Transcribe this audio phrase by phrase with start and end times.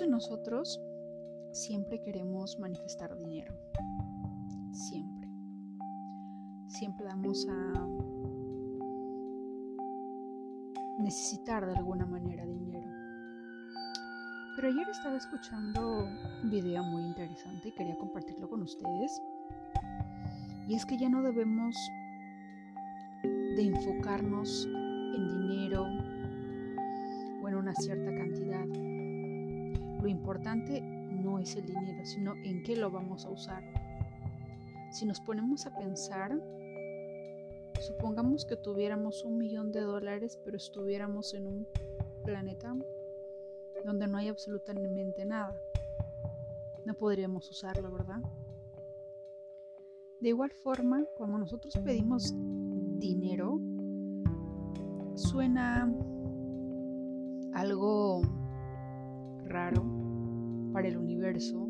[0.00, 0.78] De nosotros
[1.52, 3.54] siempre queremos manifestar dinero.
[4.70, 5.26] Siempre.
[6.68, 7.86] Siempre vamos a
[10.98, 12.90] necesitar de alguna manera dinero.
[14.56, 16.04] Pero ayer estaba escuchando
[16.42, 19.22] un video muy interesante y quería compartirlo con ustedes.
[20.68, 21.74] Y es que ya no debemos
[23.22, 25.84] de enfocarnos en dinero
[27.42, 28.95] o en una cierta cantidad.
[30.00, 33.62] Lo importante no es el dinero, sino en qué lo vamos a usar.
[34.92, 36.40] Si nos ponemos a pensar,
[37.80, 41.66] supongamos que tuviéramos un millón de dólares, pero estuviéramos en un
[42.24, 42.74] planeta
[43.84, 45.54] donde no hay absolutamente nada.
[46.84, 48.20] No podríamos usarlo, ¿verdad?
[50.20, 52.32] De igual forma, cuando nosotros pedimos
[52.98, 53.60] dinero,
[55.14, 55.92] suena
[57.52, 58.22] algo
[59.46, 59.84] raro
[60.72, 61.68] para el universo,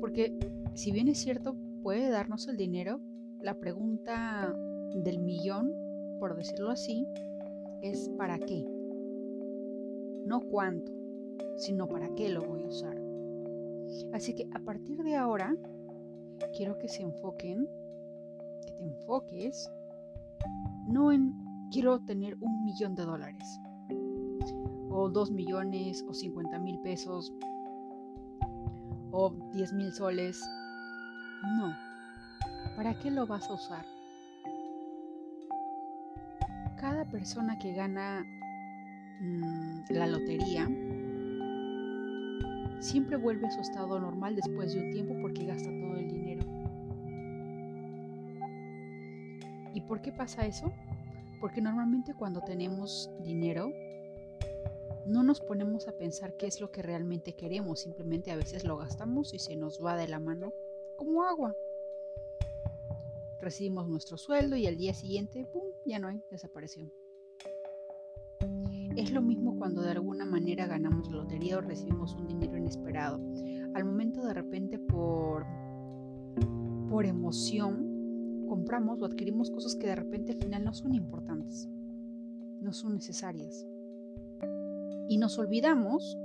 [0.00, 0.36] porque
[0.74, 3.00] si bien es cierto, puede darnos el dinero,
[3.40, 4.54] la pregunta
[4.94, 5.72] del millón,
[6.18, 7.06] por decirlo así,
[7.82, 8.64] es ¿para qué?
[10.26, 10.92] No cuánto,
[11.56, 12.96] sino para qué lo voy a usar.
[14.12, 15.54] Así que a partir de ahora,
[16.56, 17.68] quiero que se enfoquen,
[18.64, 19.70] que te enfoques,
[20.88, 21.32] no en
[21.70, 23.60] quiero tener un millón de dólares,
[24.92, 27.32] o dos millones, o cincuenta mil pesos,
[29.10, 30.40] o diez mil soles.
[31.58, 31.74] No.
[32.76, 33.84] ¿Para qué lo vas a usar?
[36.78, 38.24] Cada persona que gana
[39.20, 40.68] mmm, la lotería
[42.80, 46.42] siempre vuelve a su estado normal después de un tiempo porque gasta todo el dinero.
[49.74, 50.72] ¿Y por qué pasa eso?
[51.40, 53.70] Porque normalmente cuando tenemos dinero,
[55.06, 58.76] no nos ponemos a pensar qué es lo que realmente queremos, simplemente a veces lo
[58.76, 60.52] gastamos y se nos va de la mano
[60.96, 61.54] como agua.
[63.40, 66.92] Recibimos nuestro sueldo y al día siguiente, ¡pum!, ya no hay, desapareció.
[68.96, 73.20] Es lo mismo cuando de alguna manera ganamos la lotería o recibimos un dinero inesperado.
[73.74, 75.46] Al momento de repente por,
[76.88, 81.68] por emoción compramos o adquirimos cosas que de repente al final no son importantes,
[82.60, 83.66] no son necesarias.
[85.08, 86.18] Y nos olvidamos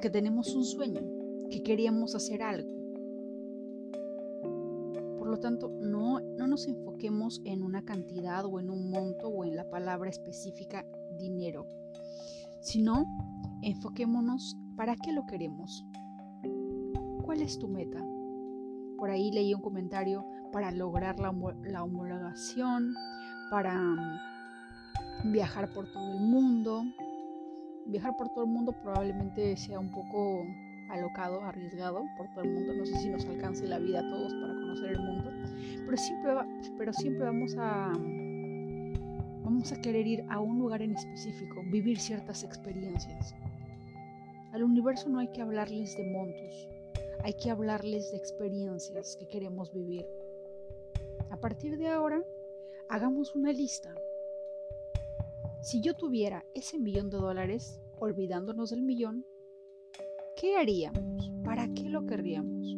[0.00, 1.00] que tenemos un sueño,
[1.50, 2.70] que queríamos hacer algo.
[5.18, 9.44] Por lo tanto, no, no nos enfoquemos en una cantidad o en un monto o
[9.44, 10.86] en la palabra específica
[11.18, 11.66] dinero,
[12.60, 13.04] sino
[13.62, 15.84] enfoquémonos para qué lo queremos.
[17.24, 18.04] ¿Cuál es tu meta?
[18.98, 21.34] Por ahí leí un comentario para lograr la,
[21.64, 22.94] la homologación,
[23.50, 26.84] para mm, viajar por todo el mundo,
[27.86, 30.44] viajar por todo el mundo probablemente sea un poco
[30.90, 32.74] alocado, arriesgado por todo el mundo.
[32.74, 35.30] No sé si nos alcance la vida a todos para conocer el mundo,
[35.84, 36.46] pero siempre, va,
[36.78, 37.92] pero siempre vamos a
[39.42, 43.34] vamos a querer ir a un lugar en específico, vivir ciertas experiencias.
[44.52, 46.68] Al universo no hay que hablarles de montos,
[47.22, 50.04] hay que hablarles de experiencias que queremos vivir.
[51.30, 52.22] A partir de ahora,
[52.88, 53.94] hagamos una lista
[55.66, 59.26] si yo tuviera ese millón de dólares, olvidándonos del millón,
[60.40, 61.32] ¿qué haríamos?
[61.44, 62.76] ¿Para qué lo querríamos?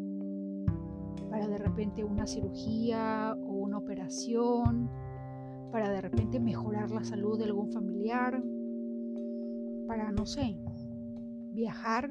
[1.29, 4.91] ¿Para de repente una cirugía o una operación?
[5.71, 8.43] ¿Para de repente mejorar la salud de algún familiar?
[9.87, 10.57] ¿Para, no sé,
[11.53, 12.11] viajar?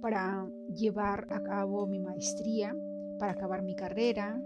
[0.00, 2.74] ¿Para llevar a cabo mi maestría?
[3.18, 4.42] ¿Para acabar mi carrera?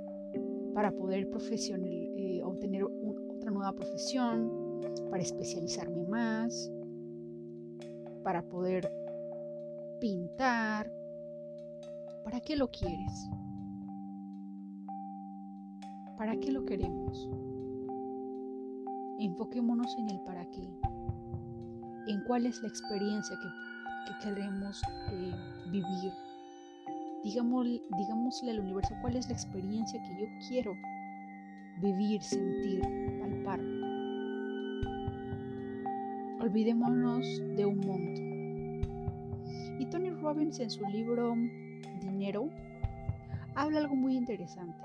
[0.74, 4.63] ¿Para poder eh, obtener otra nueva profesión?
[5.10, 6.70] Para especializarme más,
[8.22, 8.90] para poder
[10.00, 10.90] pintar.
[12.24, 13.28] ¿Para qué lo quieres?
[16.16, 17.28] ¿Para qué lo queremos?
[19.18, 20.68] Enfoquémonos en el para qué,
[22.06, 23.48] en cuál es la experiencia que,
[24.22, 24.82] queremos
[25.12, 25.32] eh,
[25.70, 26.12] vivir.
[27.24, 30.74] Digámosle, digámosle al universo cuál es la experiencia que yo quiero
[31.80, 32.82] vivir, sentir,
[33.20, 33.60] palpar.
[36.54, 38.20] Olvidémonos de un monto.
[39.82, 41.34] Y Tony Robbins en su libro
[42.00, 42.48] Dinero
[43.56, 44.78] habla algo muy interesante.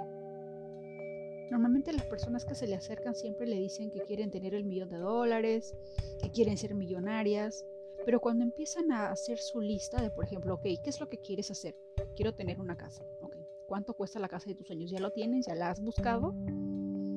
[1.52, 4.90] Normalmente las personas que se le acercan siempre le dicen que quieren tener el millón
[4.90, 5.76] de dólares,
[6.20, 7.64] que quieren ser millonarias,
[8.04, 11.20] pero cuando empiezan a hacer su lista de, por ejemplo, ok, ¿qué es lo que
[11.20, 11.78] quieres hacer?
[12.16, 13.04] Quiero tener una casa.
[13.22, 13.36] Ok,
[13.68, 14.90] ¿cuánto cuesta la casa de tus sueños?
[14.90, 15.46] ¿Ya lo tienes?
[15.46, 16.34] ¿Ya la has buscado?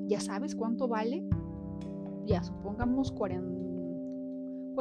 [0.08, 1.25] ¿Ya sabes cuánto vale?
[2.26, 3.71] Ya, supongamos 40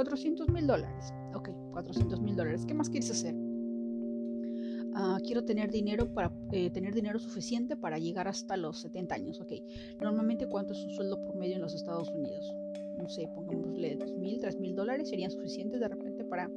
[0.02, 1.14] 400 mil dólares.
[1.36, 2.66] Ok, 400 mil dólares.
[2.66, 3.36] ¿Qué más quieres hacer?
[4.96, 9.40] Ah, quiero tener dinero para eh, tener dinero suficiente para llegar hasta los 70 años.
[9.40, 9.54] Ok,
[10.02, 12.52] normalmente cuánto es un sueldo promedio en los Estados Unidos?
[12.98, 16.50] No sé, pongámosle 2 mil, 3 mil dólares serían suficientes de repente para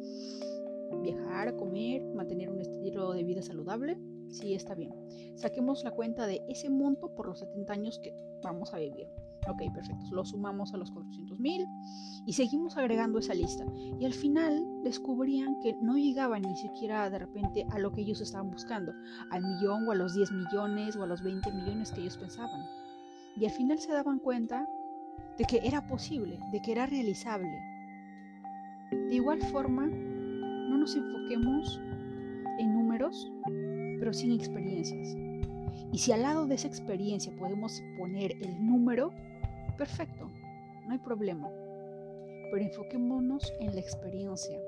[1.02, 3.98] viajar, comer, mantener un estilo de vida saludable.
[4.30, 4.94] Sí, está bien.
[5.36, 9.06] Saquemos la cuenta de ese monto por los 70 años que vamos a vivir.
[9.48, 10.06] Ok, perfecto.
[10.10, 11.66] Lo sumamos a los 400 mil
[12.26, 13.64] y seguimos agregando esa lista.
[14.00, 18.20] Y al final descubrían que no llegaban ni siquiera de repente a lo que ellos
[18.20, 18.92] estaban buscando,
[19.30, 22.62] al millón o a los 10 millones o a los 20 millones que ellos pensaban.
[23.36, 24.66] Y al final se daban cuenta
[25.36, 27.58] de que era posible, de que era realizable.
[28.90, 31.80] De igual forma, no nos enfoquemos
[32.58, 33.30] en números,
[33.98, 35.16] pero sin experiencias.
[35.92, 39.12] Y si al lado de esa experiencia podemos poner el número,
[39.76, 40.30] perfecto,
[40.86, 41.50] no hay problema.
[42.50, 44.60] Pero enfoquémonos en la experiencia.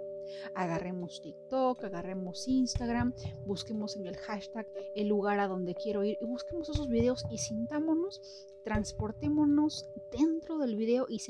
[0.55, 3.13] Agarremos TikTok, agarremos Instagram,
[3.47, 4.67] busquemos en el hashtag
[4.97, 8.21] el lugar a donde quiero ir y busquemos esos videos y sintámonos,
[8.65, 11.21] transportémonos dentro del video y,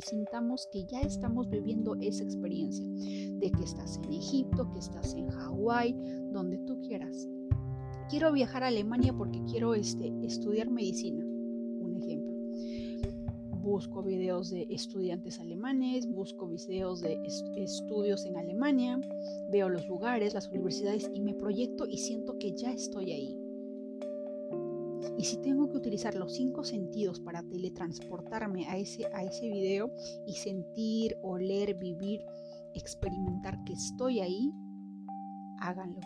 [0.00, 2.86] sintamos que ya estamos viviendo esa experiencia.
[3.40, 5.92] De que estás en Egipto, que estás en Hawái,
[6.30, 7.28] donde tú quieras.
[8.08, 11.23] Quiero viajar a Alemania porque quiero este, estudiar medicina
[13.64, 17.18] busco videos de estudiantes alemanes, busco videos de
[17.56, 19.00] estudios en Alemania,
[19.50, 23.40] veo los lugares, las universidades y me proyecto y siento que ya estoy ahí.
[25.16, 29.90] Y si tengo que utilizar los cinco sentidos para teletransportarme a ese, a ese video
[30.26, 32.20] y sentir, oler, vivir,
[32.74, 34.52] experimentar que estoy ahí,
[35.60, 36.00] háganlo.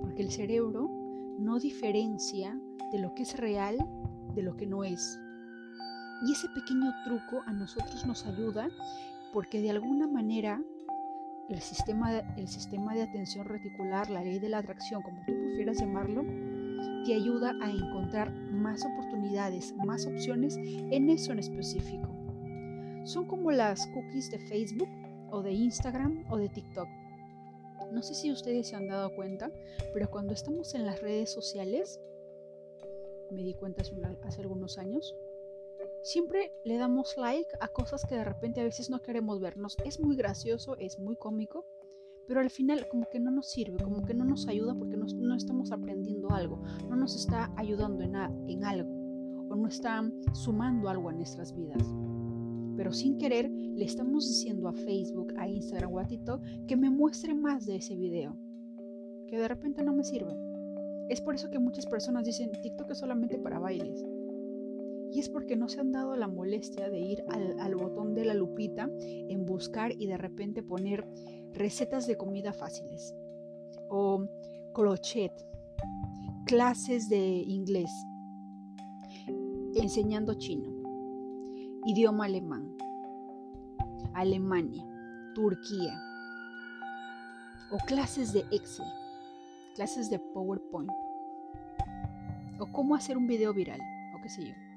[0.00, 0.88] Porque el cerebro
[1.38, 2.58] no diferencia
[2.92, 3.78] de lo que es real
[4.34, 5.18] de lo que no es.
[6.22, 8.68] Y ese pequeño truco a nosotros nos ayuda
[9.32, 10.60] porque de alguna manera
[11.48, 15.80] el sistema, el sistema de atención reticular, la ley de la atracción, como tú prefieras
[15.80, 16.22] llamarlo,
[17.04, 22.08] te ayuda a encontrar más oportunidades, más opciones en eso en específico.
[23.04, 24.88] Son como las cookies de Facebook
[25.30, 26.88] o de Instagram o de TikTok.
[27.92, 29.50] No sé si ustedes se han dado cuenta,
[29.92, 31.98] pero cuando estamos en las redes sociales,
[33.32, 33.82] me di cuenta
[34.24, 35.16] hace algunos años,
[36.02, 39.76] siempre le damos like a cosas que de repente a veces no queremos vernos.
[39.84, 41.66] Es muy gracioso, es muy cómico,
[42.26, 45.34] pero al final como que no nos sirve, como que no nos ayuda porque no,
[45.34, 48.90] estamos aprendiendo algo, no nos está ayudando en, en algo
[49.50, 51.82] o no está sumando algo a nuestras vidas.
[52.76, 56.88] Pero sin querer le estamos diciendo a Facebook, a Instagram o a TikTok que me
[56.88, 58.36] muestre más de ese video,
[59.26, 60.34] que de repente no me sirve.
[61.08, 64.04] Es por eso que muchas personas dicen TikTok es solamente para bailes.
[65.12, 68.34] Y es porque no se han dado la molestia de ir al, botón de la
[68.34, 71.04] lupita en buscar y de repente poner
[71.52, 73.14] recetas de comida fáciles.
[73.88, 74.24] O
[74.72, 75.32] crochet,
[76.46, 77.90] clases de inglés,
[79.74, 80.70] enseñando chino,
[81.86, 82.76] idioma alemán,
[84.14, 84.84] Alemania,
[85.34, 86.00] Turquía,
[87.72, 88.86] o clases de Excel,
[89.74, 90.90] clases de PowerPoint,
[92.60, 93.80] o cómo hacer un video viral,
[94.16, 94.69] o qué sé yo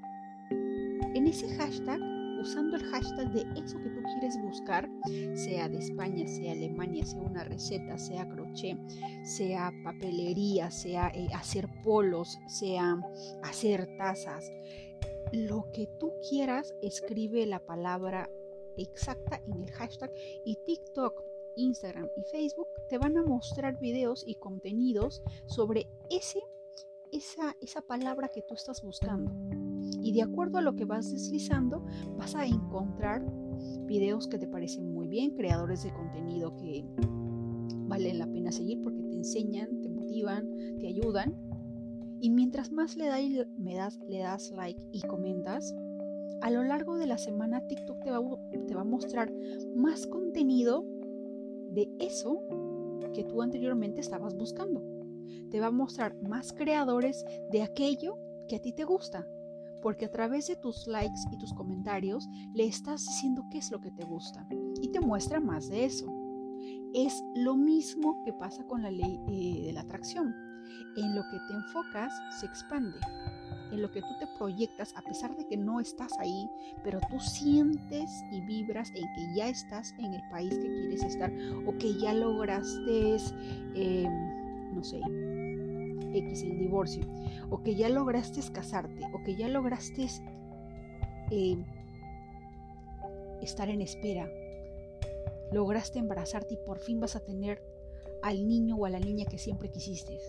[1.13, 2.00] en ese hashtag,
[2.41, 4.89] usando el hashtag de eso que tú quieres buscar,
[5.36, 8.77] sea de España, sea Alemania, sea una receta, sea crochet,
[9.24, 13.00] sea papelería, sea eh, hacer polos, sea
[13.43, 14.51] hacer tazas,
[15.32, 18.29] lo que tú quieras, escribe la palabra
[18.77, 20.12] exacta en el hashtag
[20.46, 21.24] y TikTok,
[21.55, 26.41] Instagram y Facebook te van a mostrar videos y contenidos sobre ese,
[27.12, 29.62] esa, esa palabra que tú estás buscando.
[30.03, 31.86] Y de acuerdo a lo que vas deslizando,
[32.17, 33.25] vas a encontrar
[33.88, 36.86] videos que te parecen muy bien, creadores de contenido que
[37.88, 41.33] valen la pena seguir porque te enseñan, te motivan, te ayudan.
[42.19, 45.74] Y mientras más le, das, le das like y comentas,
[46.41, 48.19] a lo largo de la semana TikTok te va,
[48.67, 49.31] te va a mostrar
[49.74, 50.86] más contenido
[51.72, 52.43] de eso
[53.13, 54.83] que tú anteriormente estabas buscando.
[55.50, 58.17] Te va a mostrar más creadores de aquello
[58.50, 59.25] que a ti te gusta
[59.83, 63.81] porque a través de tus likes y tus comentarios le estás diciendo qué es lo
[63.81, 64.47] que te gusta
[64.81, 66.07] y te muestra más de eso.
[66.93, 70.33] Es lo mismo que pasa con la ley eh, de la atracción.
[70.95, 72.97] En lo que te enfocas se expande.
[73.71, 76.47] En lo que tú te proyectas, a pesar de que no estás ahí,
[76.83, 81.33] pero tú sientes y vibras en que ya estás en el país que quieres estar
[81.65, 83.17] o que ya lograste,
[83.75, 84.07] eh,
[84.71, 85.01] no sé,
[86.13, 87.03] X, el divorcio,
[87.50, 90.08] o que ya lograste casarte, o que ya lograste
[91.32, 91.58] eh,
[93.41, 94.29] estar en espera
[95.53, 97.62] lograste embarazarte y por fin vas a tener
[98.22, 100.20] al niño o a la niña que siempre quisiste.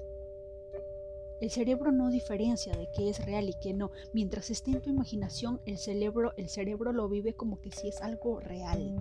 [1.41, 3.91] El cerebro no diferencia de qué es real y qué no.
[4.12, 8.00] Mientras esté en tu imaginación, el cerebro, el cerebro lo vive como que si es
[8.00, 8.95] algo real.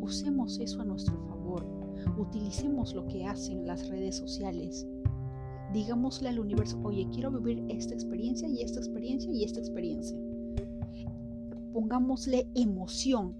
[0.00, 1.66] Usemos eso a nuestro favor.
[2.16, 4.86] Utilicemos lo que hacen las redes sociales.
[5.72, 10.18] Digámosle al universo, oye, quiero vivir esta experiencia y esta experiencia y esta experiencia.
[11.72, 13.34] Pongámosle emoción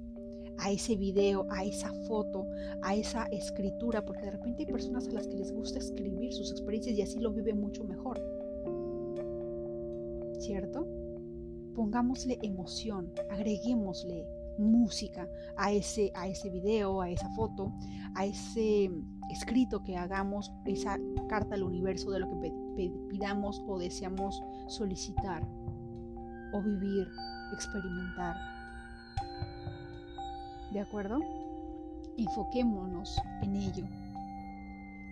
[0.59, 2.47] a ese video, a esa foto,
[2.83, 6.51] a esa escritura, porque de repente hay personas a las que les gusta escribir sus
[6.51, 8.21] experiencias y así lo viven mucho mejor.
[10.39, 10.87] ¿Cierto?
[11.75, 14.27] Pongámosle emoción, agreguémosle
[14.59, 17.73] música a ese, a ese video, a esa foto,
[18.15, 18.91] a ese
[19.31, 20.99] escrito que hagamos, esa
[21.29, 22.53] carta al universo de lo que
[23.09, 25.47] pidamos o deseamos solicitar
[26.53, 27.09] o vivir,
[27.53, 28.37] experimentar.
[30.73, 31.21] ¿De acuerdo?
[32.17, 33.87] Enfoquémonos en ello.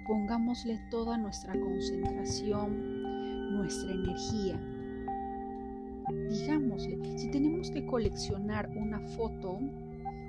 [0.07, 4.61] Pongámosle toda nuestra concentración, nuestra energía.
[6.09, 9.59] Digámosle, si tenemos que coleccionar una foto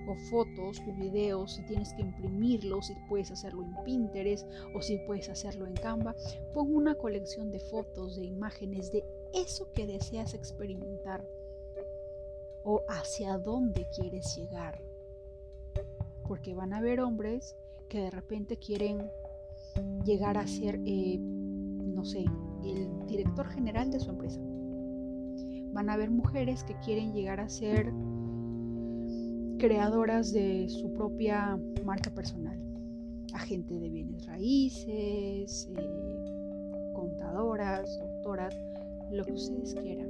[0.10, 4.98] o fotos o videos, si tienes que imprimirlos, si puedes hacerlo en Pinterest o si
[5.00, 6.15] puedes hacerlo en Canva,
[6.53, 9.03] pon una colección de fotos, de imágenes de
[9.34, 11.27] eso que deseas experimentar
[12.63, 14.81] o hacia dónde quieres llegar
[16.27, 17.55] porque van a haber hombres
[17.89, 19.10] que de repente quieren
[20.03, 22.25] llegar a ser, eh, no sé,
[22.63, 24.39] el director general de su empresa.
[25.77, 27.93] Van a haber mujeres que quieren llegar a ser
[29.60, 31.55] creadoras de su propia
[31.86, 32.60] marca personal,
[33.31, 38.55] agente de bienes raíces, eh, contadoras, doctoras,
[39.12, 40.10] lo que ustedes quieran.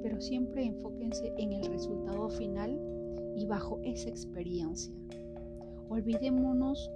[0.00, 2.78] Pero siempre enfóquense en el resultado final
[3.34, 4.94] y bajo esa experiencia.
[5.88, 6.88] Olvidémonos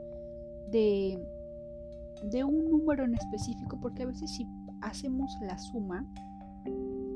[0.70, 1.18] de,
[2.30, 4.46] de un número en específico porque a veces si
[4.82, 6.06] hacemos la suma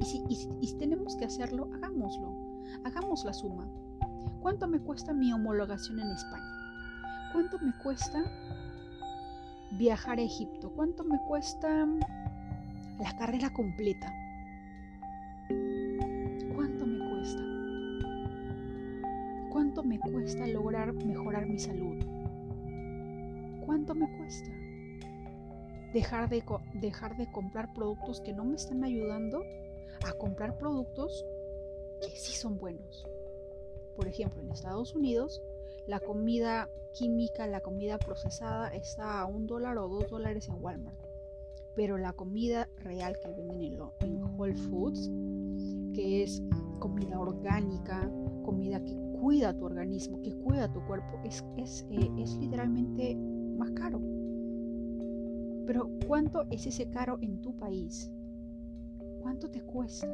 [0.02, 2.35] y si, tenemos que hacerlo, hagámoslo.
[2.85, 3.68] Hagamos la suma.
[4.40, 7.30] ¿Cuánto me cuesta mi homologación en España?
[7.32, 8.25] ¿Cuánto me cuesta
[9.78, 10.73] viajar a Egipto?
[10.75, 11.87] ¿Cuánto me cuesta
[12.99, 14.12] la carrera completa?
[19.50, 21.97] ¿Cuánto me cuesta lograr mejorar mi salud?
[23.64, 24.50] ¿Cuánto me cuesta?
[25.92, 26.42] Dejar de,
[26.75, 29.42] dejar de comprar productos que no me están ayudando
[30.04, 31.25] a comprar productos
[32.00, 33.06] que sí son buenos.
[33.97, 35.42] Por ejemplo, en Estados Unidos,
[35.87, 40.99] la comida química, la comida procesada está a un dólar o dos dólares en Walmart.
[41.75, 45.11] Pero la comida real que venden en, Whole Foods,
[45.94, 46.42] que es
[46.78, 48.11] comida orgánica,
[48.44, 53.14] comida que cuida tu organismo, que cuida tu cuerpo, es, es, eh, es literalmente
[53.56, 54.00] más caro.
[55.66, 58.11] Pero ¿cuánto es ese caro en tu país?
[59.23, 60.09] ¿Cuánto te cuesta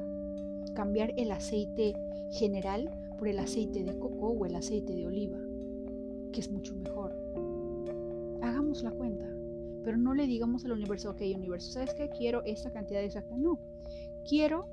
[0.74, 1.94] cambiar el aceite
[2.30, 5.38] general por el aceite de coco o el aceite de oliva,
[6.30, 7.16] que es mucho mejor?
[8.42, 9.24] Hagamos la cuenta,
[9.82, 12.10] pero no le digamos al universo, ok, universo, ¿sabes qué?
[12.10, 13.34] Quiero esta cantidad exacta.
[13.38, 13.58] No,
[14.28, 14.68] quiero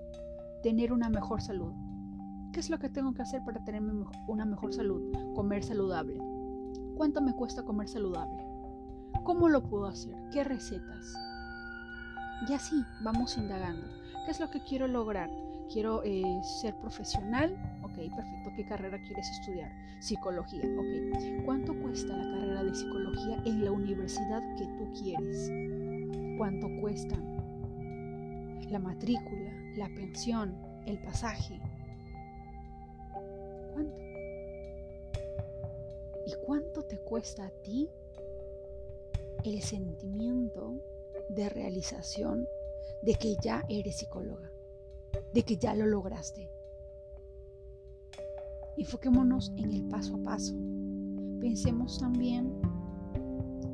[0.62, 1.72] tener una mejor salud.
[2.51, 3.82] ¿Qué es lo que tengo que hacer para tener
[4.27, 5.13] una mejor salud?
[5.34, 6.20] Comer saludable.
[6.96, 8.44] ¿Cuánto me cuesta comer saludable?
[9.24, 10.13] ¿Cómo lo puedo hacer?
[10.32, 11.13] ¿Qué recetas?
[12.50, 14.04] Y así vamos indagando.
[14.25, 15.29] ¿Qué es lo que quiero lograr?
[15.72, 17.55] Quiero eh, ser profesional.
[17.84, 18.50] Ok, perfecto.
[18.55, 19.72] ¿Qué carrera quieres estudiar?
[20.00, 20.63] Psicología.
[20.63, 21.46] Ok.
[21.46, 25.51] ¿Cuánto cuesta la carrera de psicología en la universidad que tú quieres?
[26.39, 27.15] ¿Cuánto cuesta
[28.67, 30.55] la matrícula, la pensión,
[30.88, 31.60] el pasaje?
[33.74, 34.01] ¿Cuánto?
[36.25, 37.88] ¿Y cuánto te cuesta a ti
[39.44, 40.82] el sentimiento
[41.29, 42.48] de realización
[43.01, 44.51] de que ya eres psicóloga,
[45.34, 46.50] de que ya lo lograste?
[48.77, 50.54] Enfoquémonos en el paso a paso.
[51.39, 52.54] Pensemos también,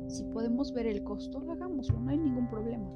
[0.08, 2.88] si podemos ver el costo, hagámoslo, no hay ningún problema.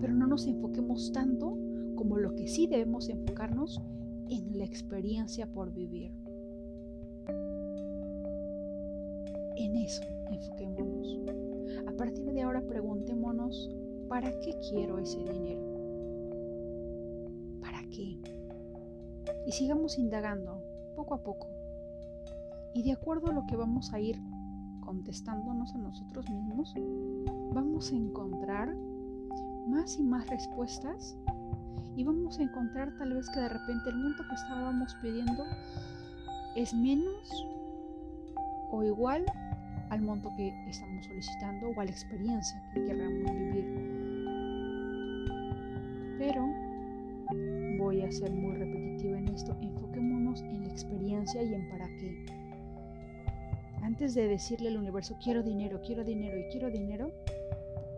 [0.00, 1.58] Pero no nos enfoquemos tanto
[1.96, 3.82] como lo que sí debemos enfocarnos
[4.30, 6.12] en la experiencia por vivir.
[9.56, 11.18] En eso enfoquémonos.
[11.86, 13.68] A partir de ahora preguntémonos,
[14.08, 15.60] ¿para qué quiero ese dinero?
[17.60, 18.18] ¿Para qué?
[19.46, 20.62] Y sigamos indagando
[20.96, 21.46] poco a poco.
[22.74, 24.18] Y de acuerdo a lo que vamos a ir
[24.80, 26.74] contestándonos a nosotros mismos,
[27.52, 28.74] vamos a encontrar
[29.66, 31.16] más y más respuestas
[31.94, 35.44] y vamos a encontrar tal vez que de repente el monto que estábamos pidiendo
[36.56, 37.46] es menos
[38.70, 39.24] o igual
[39.90, 43.64] al monto que estamos solicitando o a la experiencia que queramos vivir.
[46.18, 46.46] Pero
[47.78, 49.56] voy a ser muy repetitiva en esto.
[49.60, 52.26] Enfoquémonos en la experiencia y en para qué.
[53.82, 57.10] Antes de decirle al universo quiero dinero, quiero dinero y quiero dinero,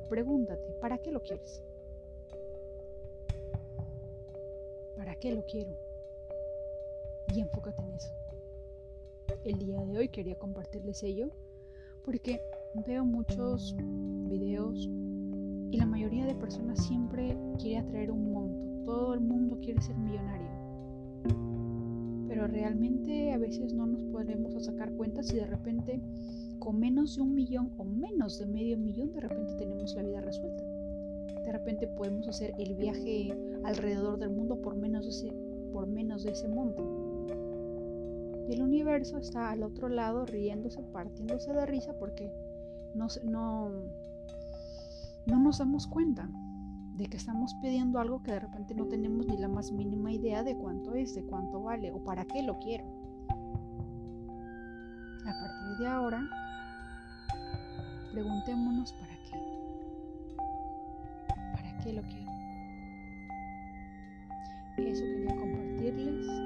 [0.08, 1.62] pregúntate, ¿para qué lo quieres?
[4.96, 5.72] ¿Para qué lo quiero?
[7.34, 8.12] Y enfócate en eso.
[9.44, 11.30] El día de hoy quería compartirles ello
[12.10, 12.40] porque
[12.88, 14.90] veo muchos videos
[15.70, 18.84] y la mayoría de personas siempre quiere atraer un monto.
[18.84, 20.50] Todo el mundo quiere ser millonario.
[22.26, 26.00] Pero realmente a veces no nos podemos sacar cuentas si de repente
[26.58, 30.20] con menos de un millón o menos de medio millón de repente tenemos la vida
[30.20, 30.64] resuelta.
[31.44, 35.32] De repente podemos hacer el viaje alrededor del mundo por menos de ese,
[35.72, 36.99] por menos de ese monto.
[38.50, 42.32] El universo está al otro lado riéndose, partiéndose de risa porque
[42.96, 43.70] no, no,
[45.26, 46.28] no nos damos cuenta
[46.96, 50.42] de que estamos pidiendo algo que de repente no tenemos ni la más mínima idea
[50.42, 52.84] de cuánto es, de cuánto vale o para qué lo quiero.
[55.20, 56.28] A partir de ahora,
[58.10, 59.38] preguntémonos para qué.
[61.52, 62.30] ¿Para qué lo quiero?
[64.76, 66.39] Eso quería compartir.